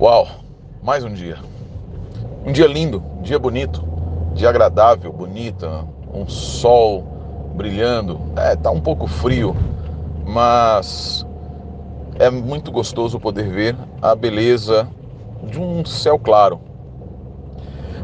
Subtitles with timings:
[0.00, 0.28] Uau,
[0.80, 1.38] mais um dia.
[2.46, 3.82] Um dia lindo, um dia bonito,
[4.32, 5.84] dia agradável, bonita,
[6.14, 7.02] um sol
[7.56, 8.20] brilhando.
[8.36, 9.56] É, tá um pouco frio,
[10.24, 11.26] mas
[12.16, 14.88] é muito gostoso poder ver a beleza
[15.42, 16.60] de um céu claro.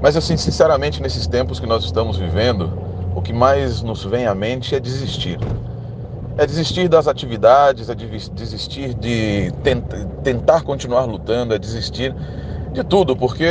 [0.00, 2.72] Mas assim, sinceramente, nesses tempos que nós estamos vivendo,
[3.14, 5.38] o que mais nos vem à mente é desistir.
[6.38, 9.52] É desistir das atividades, é desistir de
[10.22, 12.14] tentar continuar lutando, é desistir
[12.72, 13.46] de tudo, porque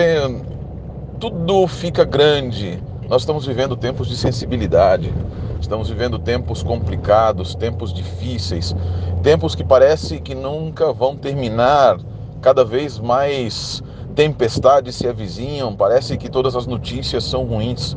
[1.20, 2.82] tudo fica grande.
[3.08, 5.14] Nós estamos vivendo tempos de sensibilidade,
[5.60, 8.76] estamos vivendo tempos complicados, tempos difíceis,
[9.22, 12.00] tempos que parece que nunca vão terminar,
[12.42, 13.84] cada vez mais
[14.16, 17.96] tempestades se avizinham, parece que todas as notícias são ruins.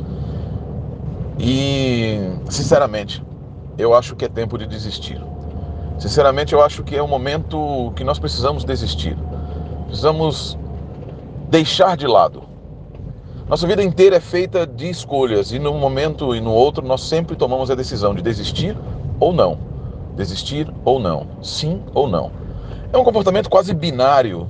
[1.39, 3.23] E, sinceramente,
[3.77, 5.21] eu acho que é tempo de desistir.
[5.97, 9.17] Sinceramente, eu acho que é o momento que nós precisamos desistir.
[9.87, 10.57] Precisamos
[11.49, 12.43] deixar de lado.
[13.47, 17.35] Nossa vida inteira é feita de escolhas e num momento e no outro nós sempre
[17.35, 18.75] tomamos a decisão de desistir
[19.19, 19.57] ou não.
[20.15, 21.27] Desistir ou não.
[21.41, 22.31] Sim ou não.
[22.91, 24.47] É um comportamento quase binário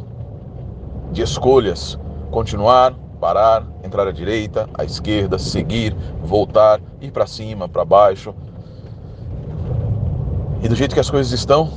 [1.12, 2.00] de escolhas.
[2.32, 8.34] Continuar, parar, entrar à direita, à esquerda, seguir, voltar, ir para cima, para baixo.
[10.61, 11.70] E do jeito que as coisas estão,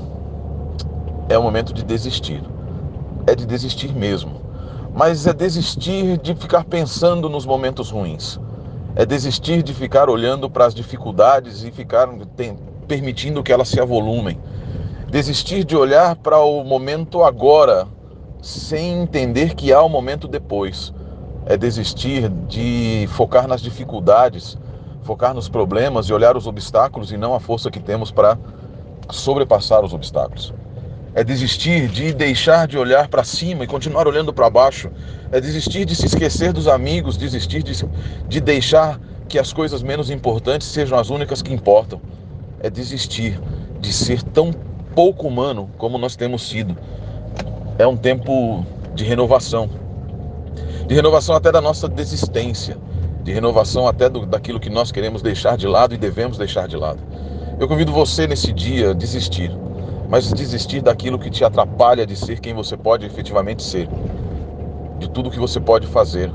[1.28, 2.42] é o momento de desistir.
[3.26, 4.40] É de desistir mesmo.
[4.94, 8.40] Mas é desistir de ficar pensando nos momentos ruins.
[8.96, 12.08] É desistir de ficar olhando para as dificuldades e ficar
[12.86, 14.40] permitindo que elas se avolumem.
[15.10, 17.86] Desistir de olhar para o momento agora,
[18.40, 20.92] sem entender que há um momento depois.
[21.46, 24.58] É desistir de focar nas dificuldades,
[25.02, 28.38] focar nos problemas e olhar os obstáculos e não a força que temos para
[29.10, 30.52] sobrepassar os obstáculos.
[31.14, 34.90] É desistir de deixar de olhar para cima e continuar olhando para baixo.
[35.32, 37.72] É desistir de se esquecer dos amigos, desistir de,
[38.28, 42.00] de deixar que as coisas menos importantes sejam as únicas que importam.
[42.60, 43.40] É desistir
[43.80, 44.52] de ser tão
[44.94, 46.76] pouco humano como nós temos sido.
[47.78, 49.68] É um tempo de renovação.
[50.86, 52.76] De renovação até da nossa desistência.
[53.22, 56.76] De renovação até do, daquilo que nós queremos deixar de lado e devemos deixar de
[56.76, 57.00] lado.
[57.60, 59.50] Eu convido você nesse dia a desistir,
[60.08, 63.88] mas desistir daquilo que te atrapalha de ser quem você pode efetivamente ser,
[65.00, 66.32] de tudo que você pode fazer.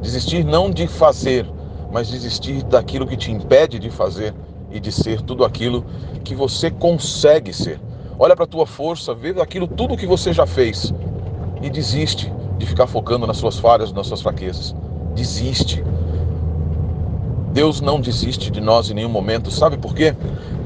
[0.00, 1.46] Desistir não de fazer,
[1.92, 4.34] mas desistir daquilo que te impede de fazer
[4.70, 5.84] e de ser tudo aquilo
[6.24, 7.78] que você consegue ser.
[8.18, 10.90] Olha para a tua força, vê aquilo tudo que você já fez
[11.60, 14.74] e desiste de ficar focando nas suas falhas, nas suas fraquezas.
[15.14, 15.84] Desiste.
[17.52, 19.50] Deus não desiste de nós em nenhum momento.
[19.50, 20.14] Sabe por quê?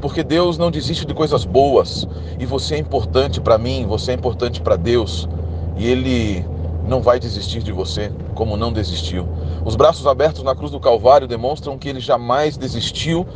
[0.00, 2.06] Porque Deus não desiste de coisas boas.
[2.38, 5.28] E você é importante para mim, você é importante para Deus.
[5.76, 6.46] E Ele
[6.86, 9.26] não vai desistir de você, como não desistiu.
[9.64, 13.26] Os braços abertos na cruz do Calvário demonstram que Ele jamais desistiu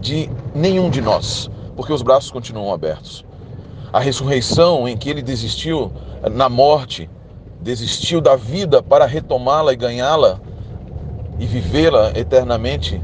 [0.00, 3.24] de nenhum de nós, porque os braços continuam abertos.
[3.90, 5.90] A ressurreição em que Ele desistiu
[6.30, 7.08] na morte,
[7.60, 10.40] desistiu da vida para retomá-la e ganhá-la,
[11.38, 13.02] e vivê-la eternamente,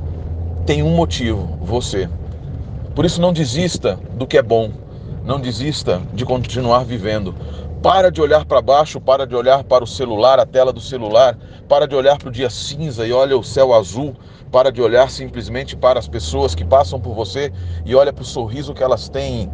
[0.66, 2.08] tem um motivo: você.
[2.94, 4.70] Por isso, não desista do que é bom,
[5.24, 7.34] não desista de continuar vivendo.
[7.82, 11.36] Para de olhar para baixo, para de olhar para o celular, a tela do celular,
[11.68, 14.14] para de olhar para o dia cinza e olha o céu azul,
[14.50, 17.52] para de olhar simplesmente para as pessoas que passam por você
[17.84, 19.50] e olha para o sorriso que elas têm.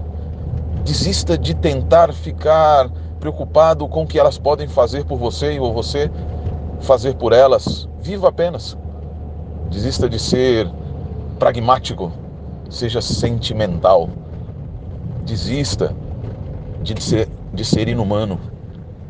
[0.85, 2.89] Desista de tentar ficar
[3.19, 6.09] preocupado com o que elas podem fazer por você ou você
[6.81, 7.90] fazer por elas.
[8.03, 8.79] Viva apenas.
[9.71, 10.67] Desista de ser
[11.39, 12.11] pragmático,
[12.71, 14.09] seja sentimental.
[15.25, 15.95] Desista
[16.83, 18.41] de ser, de ser inumano.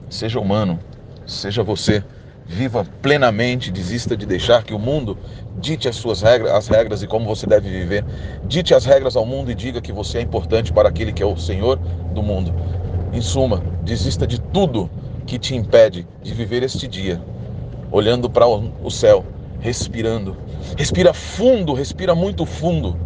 [0.09, 0.79] Seja humano,
[1.25, 2.03] seja você.
[2.45, 5.17] Viva plenamente, desista de deixar que o mundo
[5.61, 8.05] dite as suas regras, as regras e como você deve viver.
[8.45, 11.27] Dite as regras ao mundo e diga que você é importante para aquele que é
[11.27, 11.77] o Senhor
[12.13, 12.53] do mundo.
[13.13, 14.91] Em suma, desista de tudo
[15.27, 17.23] que te impede de viver este dia
[17.91, 19.25] olhando para o céu,
[19.61, 20.37] respirando.
[20.77, 22.97] Respira fundo, respira muito fundo.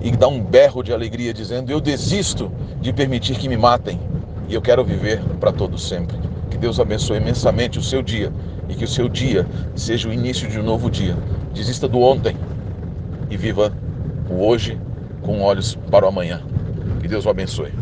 [0.00, 2.50] E dá um berro de alegria, dizendo: Eu desisto
[2.80, 4.00] de permitir que me matem
[4.48, 6.16] e eu quero viver para todo sempre.
[6.50, 8.32] Que Deus abençoe imensamente o seu dia
[8.68, 11.16] e que o seu dia seja o início de um novo dia.
[11.54, 12.36] Desista do ontem
[13.30, 13.72] e viva
[14.28, 14.78] o hoje
[15.22, 16.42] com olhos para o amanhã.
[17.00, 17.72] Que Deus o abençoe.